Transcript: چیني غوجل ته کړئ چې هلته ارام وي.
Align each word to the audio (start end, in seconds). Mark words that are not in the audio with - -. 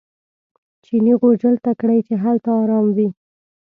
چیني 0.83 1.13
غوجل 1.19 1.55
ته 1.65 1.71
کړئ 1.79 1.99
چې 2.07 2.13
هلته 2.23 2.49
ارام 2.61 2.87
وي. 2.95 3.07